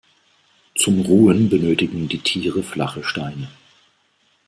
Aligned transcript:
Zum 0.73 1.01
Ruhen 1.01 1.47
benötigen 1.49 2.07
die 2.07 2.17
Tiere 2.17 2.63
flache 2.63 3.03
Steine. 3.03 3.49